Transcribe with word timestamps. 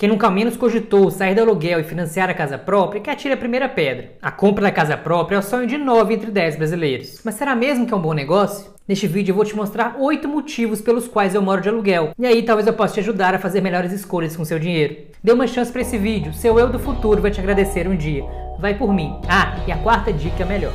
Quem 0.00 0.08
nunca 0.08 0.30
menos 0.30 0.56
cogitou 0.56 1.10
sair 1.10 1.34
do 1.34 1.42
aluguel 1.42 1.78
e 1.78 1.84
financiar 1.84 2.30
a 2.30 2.32
casa 2.32 2.56
própria 2.56 3.02
que 3.02 3.10
atire 3.10 3.34
a 3.34 3.36
primeira 3.36 3.68
pedra. 3.68 4.12
A 4.22 4.30
compra 4.30 4.62
da 4.62 4.72
casa 4.72 4.96
própria 4.96 5.36
é 5.36 5.38
o 5.38 5.42
sonho 5.42 5.66
de 5.66 5.76
9 5.76 6.14
entre 6.14 6.30
10 6.30 6.56
brasileiros. 6.56 7.20
Mas 7.22 7.34
será 7.34 7.54
mesmo 7.54 7.86
que 7.86 7.92
é 7.92 7.96
um 7.98 8.00
bom 8.00 8.14
negócio? 8.14 8.72
Neste 8.88 9.06
vídeo 9.06 9.32
eu 9.32 9.36
vou 9.36 9.44
te 9.44 9.54
mostrar 9.54 9.96
8 9.98 10.26
motivos 10.26 10.80
pelos 10.80 11.06
quais 11.06 11.34
eu 11.34 11.42
moro 11.42 11.60
de 11.60 11.68
aluguel. 11.68 12.14
E 12.18 12.24
aí 12.24 12.42
talvez 12.42 12.66
eu 12.66 12.72
possa 12.72 12.94
te 12.94 13.00
ajudar 13.00 13.34
a 13.34 13.38
fazer 13.38 13.60
melhores 13.60 13.92
escolhas 13.92 14.34
com 14.34 14.42
seu 14.42 14.58
dinheiro. 14.58 14.96
Dê 15.22 15.32
uma 15.32 15.46
chance 15.46 15.70
para 15.70 15.82
esse 15.82 15.98
vídeo, 15.98 16.32
seu 16.32 16.58
eu 16.58 16.70
do 16.70 16.78
futuro 16.78 17.20
vai 17.20 17.30
te 17.30 17.38
agradecer 17.38 17.86
um 17.86 17.94
dia. 17.94 18.24
Vai 18.58 18.72
por 18.78 18.94
mim. 18.94 19.20
Ah, 19.28 19.62
e 19.68 19.70
a 19.70 19.76
quarta 19.76 20.10
dica 20.10 20.44
é 20.44 20.46
melhor. 20.46 20.72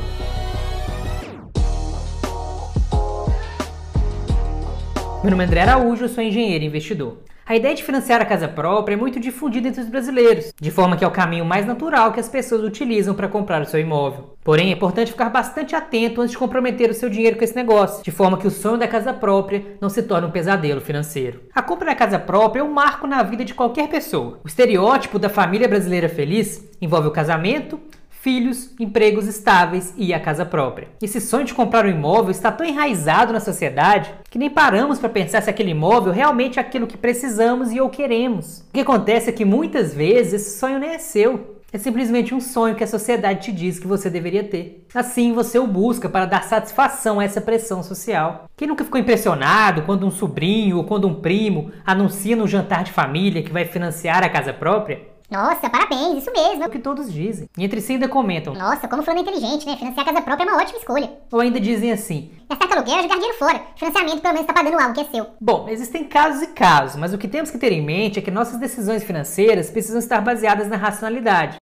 Meu 5.20 5.32
nome 5.32 5.42
é 5.42 5.46
André 5.48 5.62
Araújo, 5.62 6.08
sou 6.08 6.22
engenheiro 6.22 6.62
e 6.62 6.68
investidor. 6.68 7.16
A 7.48 7.54
ideia 7.54 7.76
de 7.76 7.84
financiar 7.84 8.20
a 8.20 8.24
casa 8.24 8.48
própria 8.48 8.94
é 8.94 8.96
muito 8.96 9.20
difundida 9.20 9.68
entre 9.68 9.80
os 9.80 9.88
brasileiros, 9.88 10.52
de 10.60 10.68
forma 10.68 10.96
que 10.96 11.04
é 11.04 11.06
o 11.06 11.12
caminho 11.12 11.44
mais 11.44 11.64
natural 11.64 12.12
que 12.12 12.18
as 12.18 12.28
pessoas 12.28 12.64
utilizam 12.64 13.14
para 13.14 13.28
comprar 13.28 13.62
o 13.62 13.64
seu 13.64 13.78
imóvel. 13.78 14.34
Porém, 14.42 14.70
é 14.70 14.72
importante 14.72 15.12
ficar 15.12 15.30
bastante 15.30 15.76
atento 15.76 16.20
antes 16.20 16.32
de 16.32 16.38
comprometer 16.38 16.90
o 16.90 16.94
seu 16.94 17.08
dinheiro 17.08 17.36
com 17.36 17.44
esse 17.44 17.54
negócio, 17.54 18.02
de 18.02 18.10
forma 18.10 18.36
que 18.36 18.48
o 18.48 18.50
sonho 18.50 18.78
da 18.78 18.88
casa 18.88 19.12
própria 19.12 19.64
não 19.80 19.88
se 19.88 20.02
torne 20.02 20.26
um 20.26 20.32
pesadelo 20.32 20.80
financeiro. 20.80 21.42
A 21.54 21.62
compra 21.62 21.86
da 21.86 21.94
casa 21.94 22.18
própria 22.18 22.62
é 22.62 22.64
um 22.64 22.72
marco 22.72 23.06
na 23.06 23.22
vida 23.22 23.44
de 23.44 23.54
qualquer 23.54 23.88
pessoa. 23.88 24.40
O 24.42 24.48
estereótipo 24.48 25.16
da 25.16 25.28
família 25.28 25.68
brasileira 25.68 26.08
feliz 26.08 26.68
envolve 26.82 27.06
o 27.06 27.12
casamento, 27.12 27.80
filhos, 28.26 28.70
empregos 28.80 29.28
estáveis 29.28 29.94
e 29.96 30.12
a 30.12 30.18
casa 30.18 30.44
própria. 30.44 30.88
Esse 31.00 31.20
sonho 31.20 31.44
de 31.44 31.54
comprar 31.54 31.86
um 31.86 31.90
imóvel 31.90 32.32
está 32.32 32.50
tão 32.50 32.66
enraizado 32.66 33.32
na 33.32 33.38
sociedade 33.38 34.12
que 34.28 34.36
nem 34.36 34.50
paramos 34.50 34.98
para 34.98 35.08
pensar 35.08 35.40
se 35.40 35.48
aquele 35.48 35.70
imóvel 35.70 36.12
realmente 36.12 36.58
é 36.58 36.60
aquilo 36.60 36.88
que 36.88 36.96
precisamos 36.96 37.70
e 37.70 37.80
ou 37.80 37.88
queremos. 37.88 38.64
O 38.68 38.72
que 38.72 38.80
acontece 38.80 39.30
é 39.30 39.32
que 39.32 39.44
muitas 39.44 39.94
vezes 39.94 40.42
esse 40.42 40.58
sonho 40.58 40.80
nem 40.80 40.90
é 40.90 40.98
seu. 40.98 41.54
É 41.72 41.78
simplesmente 41.78 42.34
um 42.34 42.40
sonho 42.40 42.74
que 42.74 42.82
a 42.82 42.88
sociedade 42.88 43.42
te 43.42 43.52
diz 43.52 43.78
que 43.78 43.86
você 43.86 44.10
deveria 44.10 44.42
ter. 44.42 44.84
Assim, 44.92 45.32
você 45.32 45.56
o 45.60 45.66
busca 45.66 46.08
para 46.08 46.26
dar 46.26 46.42
satisfação 46.42 47.20
a 47.20 47.24
essa 47.24 47.40
pressão 47.40 47.80
social. 47.80 48.46
Quem 48.56 48.66
nunca 48.66 48.82
ficou 48.82 49.00
impressionado 49.00 49.82
quando 49.82 50.04
um 50.04 50.10
sobrinho 50.10 50.78
ou 50.78 50.84
quando 50.84 51.06
um 51.06 51.14
primo 51.14 51.70
anuncia 51.84 52.34
no 52.34 52.48
jantar 52.48 52.82
de 52.82 52.90
família 52.90 53.42
que 53.42 53.52
vai 53.52 53.64
financiar 53.64 54.24
a 54.24 54.28
casa 54.28 54.52
própria? 54.52 55.14
Nossa, 55.30 55.68
parabéns, 55.68 56.18
isso 56.18 56.32
mesmo. 56.32 56.62
É 56.62 56.66
o 56.66 56.70
que 56.70 56.78
todos 56.78 57.12
dizem. 57.12 57.48
E 57.58 57.64
entre 57.64 57.80
si 57.80 57.94
ainda 57.94 58.08
comentam. 58.08 58.54
Nossa, 58.54 58.86
como 58.86 59.02
fulano 59.02 59.20
é 59.20 59.22
inteligente, 59.22 59.66
né? 59.66 59.76
Financiar 59.76 60.06
a 60.06 60.12
casa 60.12 60.22
própria 60.22 60.46
é 60.46 60.48
uma 60.48 60.60
ótima 60.62 60.78
escolha. 60.78 61.10
Ou 61.32 61.40
ainda 61.40 61.60
dizem 61.60 61.92
assim. 61.92 62.30
Gastar 62.48 62.68
com 62.68 62.74
aluguel 62.74 62.98
é 62.98 63.02
jogar 63.02 63.14
dinheiro 63.14 63.38
fora. 63.38 63.62
Financiamento 63.76 64.20
pelo 64.20 64.34
menos 64.34 64.46
tá 64.46 64.52
pagando 64.52 64.78
algo 64.78 64.94
que 64.94 65.00
é 65.00 65.04
seu. 65.04 65.26
Bom, 65.40 65.68
existem 65.68 66.04
casos 66.04 66.42
e 66.42 66.46
casos, 66.48 66.96
mas 66.96 67.12
o 67.12 67.18
que 67.18 67.26
temos 67.26 67.50
que 67.50 67.58
ter 67.58 67.72
em 67.72 67.82
mente 67.82 68.18
é 68.18 68.22
que 68.22 68.30
nossas 68.30 68.58
decisões 68.60 69.02
financeiras 69.02 69.70
precisam 69.70 69.98
estar 69.98 70.20
baseadas 70.20 70.68
na 70.68 70.76
racionalidade. 70.76 71.56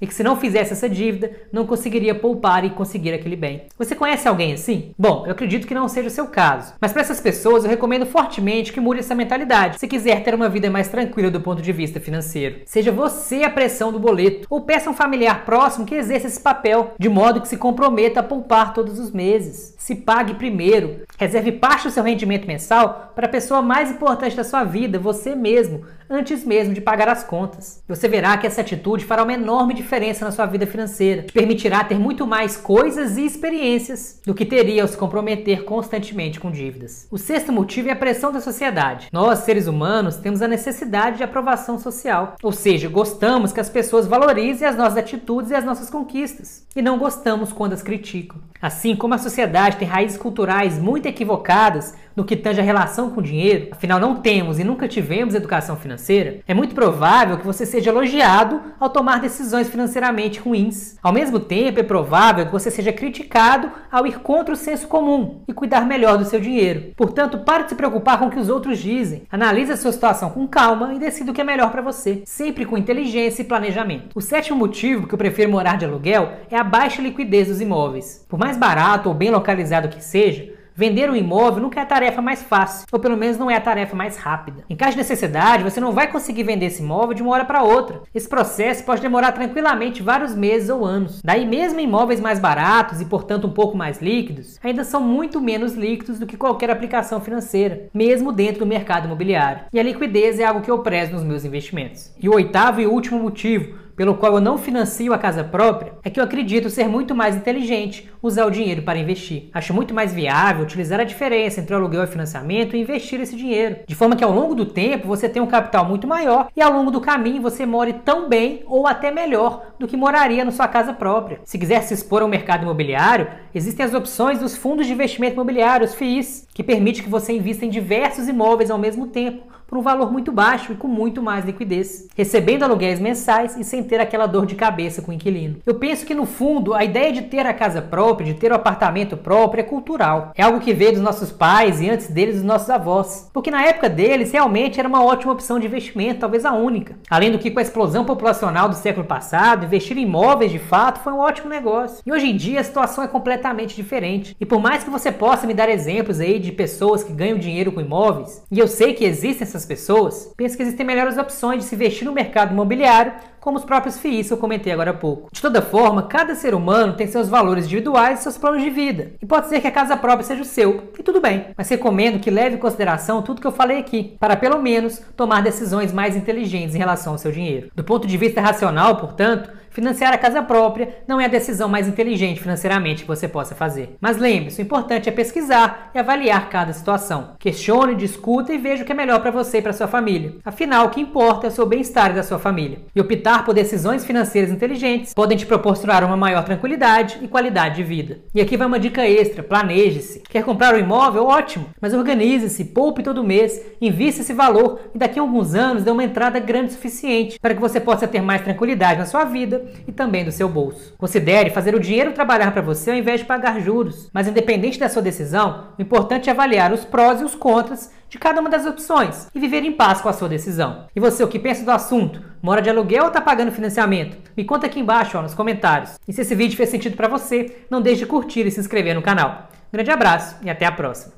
E 0.00 0.06
que 0.06 0.14
se 0.14 0.22
não 0.22 0.36
fizesse 0.36 0.72
essa 0.72 0.88
dívida, 0.88 1.30
não 1.50 1.66
conseguiria 1.66 2.14
poupar 2.14 2.64
e 2.64 2.70
conseguir 2.70 3.14
aquele 3.14 3.36
bem. 3.36 3.62
Você 3.78 3.94
conhece 3.94 4.28
alguém 4.28 4.52
assim? 4.52 4.92
Bom, 4.98 5.24
eu 5.26 5.32
acredito 5.32 5.66
que 5.66 5.74
não 5.74 5.88
seja 5.88 6.08
o 6.08 6.10
seu 6.10 6.26
caso. 6.26 6.74
Mas 6.80 6.92
para 6.92 7.02
essas 7.02 7.20
pessoas 7.20 7.64
eu 7.64 7.70
recomendo 7.70 8.04
fortemente 8.04 8.72
que 8.72 8.80
mude 8.80 9.00
essa 9.00 9.14
mentalidade. 9.14 9.78
Se 9.78 9.88
quiser 9.88 10.22
ter 10.22 10.34
uma 10.34 10.48
vida 10.48 10.70
mais 10.70 10.88
tranquila 10.88 11.30
do 11.30 11.40
ponto 11.40 11.62
de 11.62 11.72
vista 11.72 12.00
financeiro. 12.00 12.60
Seja 12.66 12.92
você 12.92 13.44
a 13.44 13.50
pressão 13.50 13.90
do 13.90 13.98
boleto. 13.98 14.46
Ou 14.50 14.60
peça 14.60 14.90
um 14.90 14.94
familiar 14.94 15.44
próximo 15.46 15.86
que 15.86 15.94
exerça 15.94 16.26
esse 16.26 16.40
papel, 16.40 16.94
de 16.98 17.08
modo 17.08 17.40
que 17.40 17.48
se 17.48 17.56
comprometa 17.56 18.20
a 18.20 18.22
poupar 18.22 18.74
todos 18.74 18.98
os 18.98 19.06
os 19.06 19.12
meses. 19.12 19.74
Se 19.78 19.94
pague 19.94 20.34
primeiro. 20.34 21.02
Reserve 21.18 21.52
parte 21.52 21.84
do 21.84 21.90
seu 21.90 22.02
rendimento 22.02 22.46
mensal 22.46 23.12
para 23.14 23.26
a 23.26 23.30
pessoa 23.30 23.62
mais 23.62 23.90
importante 23.90 24.36
da 24.36 24.44
sua 24.44 24.64
vida, 24.64 24.98
você 24.98 25.34
mesmo, 25.34 25.84
antes 26.08 26.44
mesmo 26.44 26.74
de 26.74 26.80
pagar 26.80 27.08
as 27.08 27.24
contas. 27.24 27.82
Você 27.88 28.08
verá 28.08 28.36
que 28.36 28.46
essa 28.46 28.60
atitude 28.60 29.04
fará 29.04 29.22
uma 29.22 29.32
enorme 29.32 29.74
diferença 29.74 30.24
na 30.24 30.32
sua 30.32 30.46
vida 30.46 30.66
financeira. 30.66 31.22
Te 31.22 31.32
permitirá 31.32 31.84
ter 31.84 31.98
muito 31.98 32.26
mais 32.26 32.56
coisas 32.56 33.16
e 33.16 33.24
experiências 33.24 34.20
do 34.24 34.34
que 34.34 34.44
teria 34.44 34.82
ao 34.82 34.88
se 34.88 34.96
comprometer 34.96 35.64
constantemente 35.64 36.40
com 36.40 36.50
dívidas. 36.50 37.06
O 37.10 37.18
sexto 37.18 37.52
motivo 37.52 37.88
é 37.88 37.92
a 37.92 37.96
pressão 37.96 38.32
da 38.32 38.40
sociedade. 38.40 39.08
Nós, 39.12 39.40
seres 39.40 39.66
humanos, 39.66 40.16
temos 40.16 40.42
a 40.42 40.48
necessidade 40.48 41.18
de 41.18 41.24
aprovação 41.24 41.78
social. 41.78 42.36
Ou 42.42 42.52
seja, 42.52 42.88
gostamos 42.88 43.52
que 43.52 43.60
as 43.60 43.68
pessoas 43.68 44.06
valorizem 44.06 44.66
as 44.66 44.76
nossas 44.76 44.98
atitudes 44.98 45.50
e 45.50 45.54
as 45.54 45.64
nossas 45.64 45.90
conquistas. 45.90 46.66
E 46.74 46.82
não 46.82 46.98
gostamos 46.98 47.52
quando 47.52 47.72
as 47.72 47.82
criticam. 47.82 48.38
Assim 48.60 48.96
como 48.96 49.14
a 49.14 49.18
sociedade 49.18 49.76
tem 49.76 49.86
raízes 49.86 50.18
culturais 50.18 50.78
muito 50.78 51.06
equivocadas 51.06 51.94
no 52.16 52.24
que 52.24 52.34
tange 52.34 52.60
a 52.60 52.64
relação 52.64 53.10
com 53.10 53.20
o 53.20 53.22
dinheiro, 53.22 53.68
afinal 53.70 54.00
não 54.00 54.16
temos 54.16 54.58
e 54.58 54.64
nunca 54.64 54.88
tivemos 54.88 55.34
educação 55.34 55.76
financeira, 55.76 56.40
é 56.48 56.54
muito 56.54 56.74
provável 56.74 57.36
que 57.36 57.44
você 57.44 57.66
seja 57.66 57.90
elogiado 57.90 58.60
ao 58.80 58.88
tomar 58.88 59.20
decisões 59.20 59.68
financeiramente 59.68 60.40
ruins. 60.40 60.96
Ao 61.02 61.12
mesmo 61.12 61.38
tempo, 61.38 61.78
é 61.78 61.82
provável 61.82 62.46
que 62.46 62.52
você 62.52 62.70
seja 62.70 62.92
criticado 62.92 63.70
ao 63.92 64.06
ir 64.06 64.18
contra 64.20 64.54
o 64.54 64.56
senso 64.56 64.88
comum 64.88 65.42
e 65.46 65.52
cuidar 65.52 65.86
melhor 65.86 66.16
do 66.16 66.24
seu 66.24 66.40
dinheiro. 66.40 66.92
Portanto, 66.96 67.38
pare 67.38 67.64
de 67.64 67.70
se 67.70 67.74
preocupar 67.74 68.18
com 68.18 68.26
o 68.26 68.30
que 68.30 68.38
os 68.38 68.48
outros 68.48 68.78
dizem. 68.78 69.24
Analise 69.30 69.72
a 69.72 69.76
sua 69.76 69.92
situação 69.92 70.30
com 70.30 70.48
calma 70.48 70.94
e 70.94 70.98
decida 70.98 71.30
o 71.30 71.34
que 71.34 71.40
é 71.40 71.44
melhor 71.44 71.70
para 71.70 71.82
você, 71.82 72.22
sempre 72.24 72.64
com 72.64 72.78
inteligência 72.78 73.42
e 73.42 73.44
planejamento. 73.44 74.08
O 74.14 74.20
sétimo 74.20 74.58
motivo 74.58 75.06
que 75.06 75.12
eu 75.12 75.18
prefiro 75.18 75.50
morar 75.50 75.76
de 75.76 75.84
aluguel 75.84 76.32
é 76.50 76.56
a 76.56 76.64
baixa 76.64 77.02
liquidez 77.02 77.48
dos 77.48 77.60
imóveis. 77.60 78.24
Por 78.28 78.38
mais 78.38 78.56
barato 78.56 79.08
ou 79.08 79.14
bem 79.14 79.30
localizado 79.30 79.88
que 79.88 80.02
seja, 80.02 80.55
Vender 80.78 81.08
um 81.08 81.16
imóvel 81.16 81.62
nunca 81.62 81.80
é 81.80 81.82
a 81.82 81.86
tarefa 81.86 82.20
mais 82.20 82.42
fácil, 82.42 82.86
ou 82.92 83.00
pelo 83.00 83.16
menos 83.16 83.38
não 83.38 83.50
é 83.50 83.56
a 83.56 83.60
tarefa 83.60 83.96
mais 83.96 84.18
rápida. 84.18 84.62
Em 84.68 84.76
caso 84.76 84.90
de 84.90 84.98
necessidade, 84.98 85.64
você 85.64 85.80
não 85.80 85.90
vai 85.90 86.12
conseguir 86.12 86.42
vender 86.42 86.66
esse 86.66 86.82
imóvel 86.82 87.14
de 87.14 87.22
uma 87.22 87.32
hora 87.32 87.46
para 87.46 87.62
outra. 87.62 88.02
Esse 88.14 88.28
processo 88.28 88.84
pode 88.84 89.00
demorar 89.00 89.32
tranquilamente 89.32 90.02
vários 90.02 90.34
meses 90.34 90.68
ou 90.68 90.84
anos. 90.84 91.22
Daí, 91.24 91.46
mesmo 91.46 91.80
imóveis 91.80 92.20
mais 92.20 92.38
baratos 92.38 93.00
e, 93.00 93.06
portanto, 93.06 93.46
um 93.46 93.52
pouco 93.52 93.74
mais 93.74 94.02
líquidos, 94.02 94.58
ainda 94.62 94.84
são 94.84 95.00
muito 95.00 95.40
menos 95.40 95.72
líquidos 95.72 96.18
do 96.18 96.26
que 96.26 96.36
qualquer 96.36 96.68
aplicação 96.68 97.22
financeira, 97.22 97.88
mesmo 97.94 98.30
dentro 98.30 98.58
do 98.58 98.66
mercado 98.66 99.06
imobiliário. 99.06 99.62
E 99.72 99.80
a 99.80 99.82
liquidez 99.82 100.38
é 100.38 100.44
algo 100.44 100.60
que 100.60 100.70
eu 100.70 100.80
prezo 100.80 101.12
nos 101.12 101.24
meus 101.24 101.42
investimentos. 101.42 102.12
E 102.20 102.28
o 102.28 102.34
oitavo 102.34 102.82
e 102.82 102.86
último 102.86 103.18
motivo 103.18 103.85
pelo 103.96 104.14
qual 104.14 104.34
eu 104.34 104.40
não 104.40 104.58
financio 104.58 105.14
a 105.14 105.18
casa 105.18 105.42
própria 105.42 105.94
é 106.04 106.10
que 106.10 106.20
eu 106.20 106.24
acredito 106.24 106.68
ser 106.68 106.86
muito 106.86 107.14
mais 107.14 107.34
inteligente 107.34 108.08
usar 108.22 108.44
o 108.44 108.50
dinheiro 108.50 108.82
para 108.82 108.98
investir. 108.98 109.48
Acho 109.54 109.72
muito 109.72 109.94
mais 109.94 110.12
viável 110.12 110.64
utilizar 110.64 111.00
a 111.00 111.04
diferença 111.04 111.60
entre 111.60 111.74
o 111.74 111.78
aluguel 111.78 112.04
e 112.04 112.06
financiamento 112.06 112.76
e 112.76 112.80
investir 112.80 113.20
esse 113.20 113.34
dinheiro, 113.34 113.76
de 113.86 113.94
forma 113.94 114.14
que 114.14 114.22
ao 114.22 114.32
longo 114.32 114.54
do 114.54 114.66
tempo 114.66 115.08
você 115.08 115.28
tenha 115.28 115.42
um 115.42 115.48
capital 115.48 115.84
muito 115.84 116.06
maior 116.06 116.48
e 116.54 116.60
ao 116.60 116.72
longo 116.72 116.90
do 116.90 117.00
caminho 117.00 117.40
você 117.40 117.64
more 117.64 117.92
tão 117.92 118.28
bem 118.28 118.62
ou 118.66 118.86
até 118.86 119.10
melhor 119.10 119.74
do 119.78 119.88
que 119.88 119.96
moraria 119.96 120.44
na 120.44 120.50
sua 120.50 120.68
casa 120.68 120.92
própria. 120.92 121.40
Se 121.44 121.58
quiser 121.58 121.82
se 121.82 121.94
expor 121.94 122.20
ao 122.20 122.28
mercado 122.28 122.62
imobiliário, 122.62 123.28
existem 123.54 123.84
as 123.84 123.94
opções 123.94 124.38
dos 124.38 124.56
fundos 124.56 124.86
de 124.86 124.92
investimento 124.92 125.34
imobiliário, 125.34 125.86
os 125.86 125.94
FIIs, 125.94 126.46
que 126.52 126.62
permite 126.62 127.02
que 127.02 127.08
você 127.08 127.32
invista 127.32 127.64
em 127.64 127.70
diversos 127.70 128.28
imóveis 128.28 128.70
ao 128.70 128.78
mesmo 128.78 129.06
tempo 129.06 129.55
por 129.66 129.78
um 129.78 129.82
valor 129.82 130.12
muito 130.12 130.32
baixo 130.32 130.72
e 130.72 130.76
com 130.76 130.88
muito 130.88 131.22
mais 131.22 131.44
liquidez, 131.44 132.08
recebendo 132.16 132.62
aluguéis 132.62 133.00
mensais 133.00 133.56
e 133.56 133.64
sem 133.64 133.82
ter 133.82 134.00
aquela 134.00 134.26
dor 134.26 134.46
de 134.46 134.54
cabeça 134.54 135.02
com 135.02 135.10
o 135.10 135.14
inquilino. 135.14 135.56
Eu 135.66 135.74
penso 135.74 136.06
que 136.06 136.14
no 136.14 136.26
fundo 136.26 136.74
a 136.74 136.84
ideia 136.84 137.12
de 137.12 137.22
ter 137.22 137.46
a 137.46 137.54
casa 137.54 137.82
própria, 137.82 138.32
de 138.32 138.38
ter 138.38 138.52
o 138.52 138.54
apartamento 138.54 139.16
próprio 139.16 139.60
é 139.60 139.64
cultural. 139.64 140.32
É 140.34 140.42
algo 140.42 140.60
que 140.60 140.72
veio 140.72 140.92
dos 140.92 141.00
nossos 141.02 141.32
pais 141.32 141.80
e 141.80 141.90
antes 141.90 142.08
deles 142.08 142.36
dos 142.36 142.44
nossos 142.44 142.70
avós, 142.70 143.28
porque 143.32 143.50
na 143.50 143.64
época 143.64 143.88
deles 143.88 144.32
realmente 144.32 144.78
era 144.78 144.88
uma 144.88 145.04
ótima 145.04 145.32
opção 145.32 145.58
de 145.58 145.66
investimento, 145.66 146.20
talvez 146.20 146.44
a 146.44 146.52
única. 146.52 146.96
Além 147.10 147.32
do 147.32 147.38
que 147.38 147.50
com 147.50 147.58
a 147.58 147.62
explosão 147.62 148.04
populacional 148.04 148.68
do 148.68 148.74
século 148.74 149.06
passado, 149.06 149.64
investir 149.64 149.98
em 149.98 150.02
imóveis 150.02 150.50
de 150.50 150.58
fato 150.58 151.00
foi 151.00 151.12
um 151.12 151.18
ótimo 151.18 151.48
negócio. 151.48 152.02
E 152.06 152.12
hoje 152.12 152.26
em 152.26 152.36
dia 152.36 152.60
a 152.60 152.64
situação 152.64 153.02
é 153.02 153.08
completamente 153.08 153.74
diferente. 153.74 154.36
E 154.40 154.46
por 154.46 154.60
mais 154.60 154.84
que 154.84 154.90
você 154.90 155.10
possa 155.10 155.46
me 155.46 155.54
dar 155.54 155.68
exemplos 155.68 156.20
aí 156.20 156.38
de 156.38 156.52
pessoas 156.52 157.02
que 157.02 157.12
ganham 157.12 157.38
dinheiro 157.38 157.72
com 157.72 157.80
imóveis, 157.80 158.42
e 158.50 158.58
eu 158.58 158.68
sei 158.68 158.94
que 158.94 159.04
existem 159.04 159.42
essas 159.42 159.55
pessoas, 159.64 160.32
penso 160.36 160.56
que 160.56 160.62
existem 160.62 160.84
melhores 160.84 161.16
opções 161.16 161.62
de 161.62 161.68
se 161.68 161.74
investir 161.74 162.04
no 162.04 162.12
mercado 162.12 162.52
imobiliário, 162.52 163.14
como 163.40 163.58
os 163.58 163.64
próprios 163.64 163.96
FIIs 164.00 164.26
que 164.26 164.32
eu 164.32 164.38
comentei 164.38 164.72
agora 164.72 164.90
há 164.90 164.94
pouco. 164.94 165.28
De 165.32 165.40
toda 165.40 165.62
forma, 165.62 166.02
cada 166.02 166.34
ser 166.34 166.52
humano 166.52 166.94
tem 166.94 167.06
seus 167.06 167.28
valores 167.28 167.64
individuais 167.64 168.18
e 168.18 168.22
seus 168.24 168.36
planos 168.36 168.60
de 168.60 168.68
vida. 168.70 169.12
E 169.22 169.26
pode 169.26 169.48
ser 169.48 169.60
que 169.60 169.68
a 169.68 169.70
casa 169.70 169.96
própria 169.96 170.24
seja 170.24 170.42
o 170.42 170.44
seu, 170.44 170.90
e 170.98 171.02
tudo 171.02 171.20
bem, 171.20 171.46
mas 171.56 171.68
recomendo 171.68 172.18
que 172.18 172.28
leve 172.28 172.56
em 172.56 172.58
consideração 172.58 173.22
tudo 173.22 173.40
que 173.40 173.46
eu 173.46 173.52
falei 173.52 173.78
aqui, 173.78 174.16
para 174.18 174.34
pelo 174.36 174.60
menos 174.60 175.00
tomar 175.16 175.42
decisões 175.42 175.92
mais 175.92 176.16
inteligentes 176.16 176.74
em 176.74 176.78
relação 176.78 177.12
ao 177.12 177.18
seu 177.18 177.30
dinheiro. 177.30 177.70
Do 177.72 177.84
ponto 177.84 178.08
de 178.08 178.16
vista 178.16 178.40
racional, 178.40 178.96
portanto, 178.96 179.48
Financiar 179.76 180.14
a 180.14 180.16
casa 180.16 180.42
própria 180.42 180.88
não 181.06 181.20
é 181.20 181.26
a 181.26 181.28
decisão 181.28 181.68
mais 181.68 181.86
inteligente 181.86 182.40
financeiramente 182.40 183.02
que 183.02 183.06
você 183.06 183.28
possa 183.28 183.54
fazer. 183.54 183.94
Mas 184.00 184.16
lembre-se, 184.16 184.62
o 184.62 184.64
importante 184.64 185.06
é 185.06 185.12
pesquisar 185.12 185.90
e 185.94 185.98
avaliar 185.98 186.48
cada 186.48 186.72
situação. 186.72 187.32
Questione, 187.38 187.94
discuta 187.94 188.54
e 188.54 188.56
veja 188.56 188.82
o 188.82 188.86
que 188.86 188.92
é 188.92 188.94
melhor 188.94 189.20
para 189.20 189.30
você 189.30 189.58
e 189.58 189.62
para 189.62 189.74
sua 189.74 189.86
família. 189.86 190.36
Afinal, 190.42 190.86
o 190.86 190.88
que 190.88 191.02
importa 191.02 191.46
é 191.46 191.50
o 191.50 191.52
seu 191.52 191.66
bem-estar 191.66 192.10
e 192.10 192.14
da 192.14 192.22
sua 192.22 192.38
família. 192.38 192.78
E 192.94 193.00
optar 193.02 193.44
por 193.44 193.52
decisões 193.52 194.02
financeiras 194.02 194.50
inteligentes 194.50 195.12
podem 195.12 195.36
te 195.36 195.44
proporcionar 195.44 196.02
uma 196.04 196.16
maior 196.16 196.42
tranquilidade 196.42 197.18
e 197.20 197.28
qualidade 197.28 197.76
de 197.76 197.82
vida. 197.82 198.20
E 198.34 198.40
aqui 198.40 198.56
vai 198.56 198.66
uma 198.66 198.80
dica 198.80 199.06
extra: 199.06 199.42
planeje-se. 199.42 200.20
Quer 200.20 200.42
comprar 200.42 200.74
um 200.74 200.78
imóvel? 200.78 201.26
Ótimo! 201.26 201.66
Mas 201.78 201.92
organize-se, 201.92 202.64
poupe 202.64 203.02
todo 203.02 203.22
mês, 203.22 203.60
invista 203.78 204.22
esse 204.22 204.32
valor 204.32 204.80
e 204.94 204.98
daqui 204.98 205.18
a 205.18 205.22
alguns 205.22 205.54
anos 205.54 205.84
dê 205.84 205.90
uma 205.90 206.04
entrada 206.04 206.40
grande 206.40 206.70
o 206.70 206.72
suficiente 206.72 207.38
para 207.38 207.54
que 207.54 207.60
você 207.60 207.78
possa 207.78 208.08
ter 208.08 208.22
mais 208.22 208.40
tranquilidade 208.40 209.00
na 209.00 209.04
sua 209.04 209.24
vida 209.24 209.65
e 209.86 209.92
também 209.92 210.24
do 210.24 210.32
seu 210.32 210.48
bolso. 210.48 210.94
Considere 210.98 211.50
fazer 211.50 211.74
o 211.74 211.80
dinheiro 211.80 212.12
trabalhar 212.12 212.52
para 212.52 212.62
você 212.62 212.90
ao 212.90 212.96
invés 212.96 213.20
de 213.20 213.26
pagar 213.26 213.60
juros, 213.60 214.08
mas 214.12 214.28
independente 214.28 214.78
da 214.78 214.88
sua 214.88 215.02
decisão, 215.02 215.68
o 215.78 215.82
importante 215.82 216.28
é 216.28 216.32
avaliar 216.32 216.72
os 216.72 216.84
prós 216.84 217.20
e 217.20 217.24
os 217.24 217.34
contras 217.34 217.90
de 218.08 218.18
cada 218.18 218.40
uma 218.40 218.50
das 218.50 218.66
opções 218.66 219.28
e 219.34 219.40
viver 219.40 219.64
em 219.64 219.72
paz 219.72 220.00
com 220.00 220.08
a 220.08 220.12
sua 220.12 220.28
decisão. 220.28 220.86
E 220.94 221.00
você, 221.00 221.22
o 221.22 221.28
que 221.28 221.38
pensa 221.38 221.64
do 221.64 221.70
assunto? 221.70 222.22
Mora 222.42 222.62
de 222.62 222.70
aluguel 222.70 223.02
ou 223.02 223.08
está 223.08 223.20
pagando 223.20 223.52
financiamento? 223.52 224.16
Me 224.36 224.44
conta 224.44 224.66
aqui 224.66 224.80
embaixo 224.80 225.18
ó, 225.18 225.22
nos 225.22 225.34
comentários. 225.34 225.98
E 226.06 226.12
se 226.12 226.20
esse 226.20 226.34
vídeo 226.34 226.56
fez 226.56 226.68
sentido 226.68 226.96
para 226.96 227.08
você, 227.08 227.64
não 227.70 227.82
deixe 227.82 228.00
de 228.00 228.06
curtir 228.06 228.46
e 228.46 228.50
se 228.50 228.60
inscrever 228.60 228.94
no 228.94 229.02
canal. 229.02 229.48
grande 229.72 229.90
abraço 229.90 230.36
e 230.42 230.50
até 230.50 230.64
a 230.64 230.72
próxima. 230.72 231.14